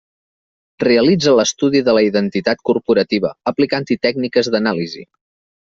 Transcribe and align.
Realitza 0.85 1.33
l'estudi 1.39 1.83
de 1.89 1.95
la 1.99 2.03
identitat 2.07 2.65
corporativa 2.71 3.33
aplicant-hi 3.53 3.99
tècniques 4.09 4.55
d'anàlisi. 4.57 5.07